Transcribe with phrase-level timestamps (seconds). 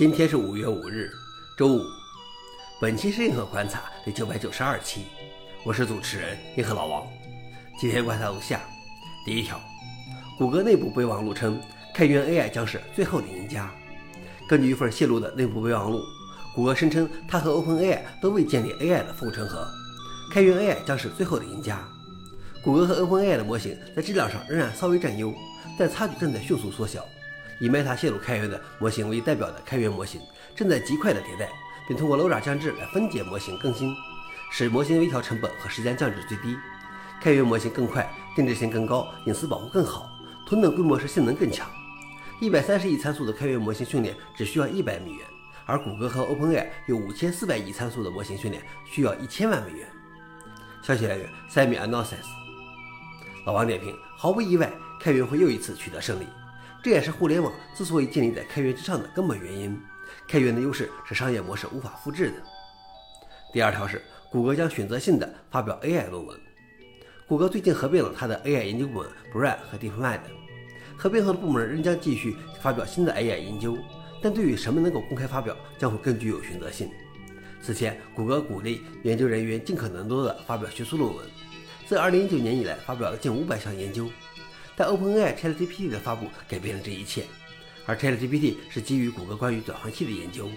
[0.00, 1.12] 今天是五月五日，
[1.58, 1.82] 周五。
[2.80, 5.00] 本期是硬核观察第九百九十二期，
[5.62, 7.06] 我是主持人硬核老王。
[7.78, 8.62] 今天观察如下：
[9.26, 9.60] 第一条，
[10.38, 11.60] 谷歌内部备忘录称，
[11.92, 13.70] 开源 AI 将是最后的赢家。
[14.48, 16.00] 根据一份泄露的内部备忘录，
[16.54, 19.68] 谷歌声称它和 OpenAI 都未建立 AI 的护城河，
[20.32, 21.78] 开源 AI 将是最后的赢家。
[22.64, 25.34] 谷歌和 OpenAI 的模型在质量上仍然稍微占优，
[25.78, 27.04] 但差距正在迅速缩小。
[27.60, 30.20] 以 Meta 泄露开源的模型为代表的开源模型
[30.56, 31.48] 正在极快的迭代，
[31.86, 33.94] 并通过 LoRa 降智来分解模型更新，
[34.50, 36.56] 使模型微调成本和时间降至最低。
[37.22, 40.10] 开源模型更快，定制性更高，隐私保护更好，
[40.46, 41.70] 同等规模时性能更强。
[42.40, 45.26] 一百三十亿参数的开源模型训练只需要一百美元，
[45.66, 49.86] 而谷歌和 OpenAI 有五千四百亿参数的模型训练需要一千万美元。
[50.82, 52.24] 消息来源：Semi Analysis。
[53.44, 56.24] 老王点评：毫不意外，开源会又一次取得胜利。
[56.82, 59.78] 这也是互联网之所以建立在开源之上的根本原因。
[60.26, 62.36] 开源的优势是商业模式无法复制的。
[63.52, 66.38] 第二条是，谷歌将选择性的发表 AI 论文。
[67.26, 70.20] 谷歌最近合并了它的 AI 研究部门 Brain 和 DeepMind。
[70.96, 73.76] 合并后的部门仍将继续发表新的 AI 研究，
[74.20, 76.90] 但对于什么能够公开发表，将会更具有选择性。
[77.62, 81.26] 此前，谷歌鼓励研究人员尽可能多的发表学术论文，
[81.86, 84.08] 自2019年以来发表了近500项研究。
[84.80, 87.26] 但 OpenAI ChatGPT 的发布改变了这一切，
[87.84, 90.48] 而 ChatGPT 是基于谷歌关于转换器的研究，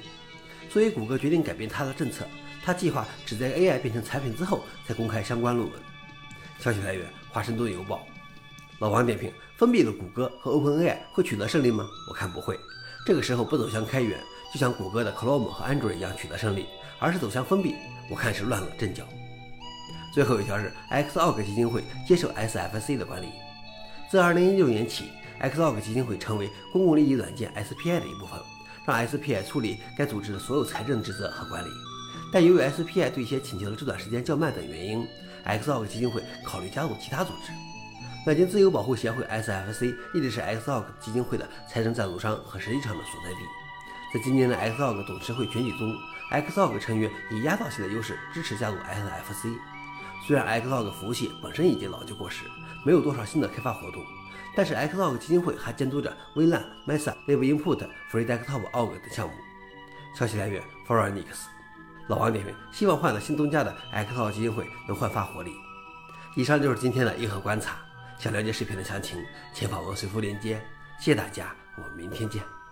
[0.70, 2.26] 所以谷歌决定改变它的政策，
[2.64, 5.78] 它计划只在 AI 变成产品之后才公开相关论文。
[6.58, 8.08] 消息来源：华盛顿邮报。
[8.80, 11.86] 老王点评：封闭的谷歌和 OpenAI 会取得胜利吗？
[12.08, 12.58] 我看不会。
[13.06, 14.18] 这个时候不走向开源，
[14.54, 17.76] 就像谷歌的 Chrome 和 Android 一样取得胜利，而是走向封闭，
[18.10, 19.04] 我看是乱了阵脚。
[20.14, 23.28] 最后一条是 Xog 基金会接受 SFC 的管理。
[24.14, 25.06] 自2016年起
[25.42, 28.39] ，Xorg 基金会成为公共利益软件 SPI 的一部分，
[28.86, 31.70] 让 SPI 处理该组织的所有财政职责和管理。
[32.31, 35.08] 但由于 SPI 对一些请求的这段时间较慢等原因
[35.44, 37.52] ，Xorg 基金会考虑加入其他组织。
[38.23, 43.39] 软件自由保护协会 SFC 一直是 Xorg 基金会的财政赞助商和实际上的所在地。
[44.14, 45.92] 在今年的 Xorg 董事会选举中
[46.30, 49.58] ，Xorg 成员以压倒性的优势支持加入 SFC。
[50.26, 52.45] 虽然 Xlog 服务器本身已经老旧过时。
[52.86, 54.04] 没有多少新的开发活动，
[54.58, 59.33] 但是 Xlog 基金会还监督着微烂、Mesa、libinput、FreeDesktop Org 等项目。
[60.14, 61.48] 消息来源 f o r e n i x
[62.10, 65.54] 老王点评：希望换了新东家的 Xlog 基金会能焕发活力。
[66.36, 67.78] 以上就是今天的硬核观察。
[68.20, 69.17] 想了解视频的详情，
[69.54, 70.62] 请访问随附链接。
[71.00, 72.63] 谢谢大家，我们明天见。